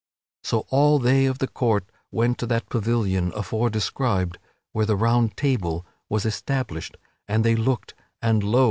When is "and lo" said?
8.19-8.59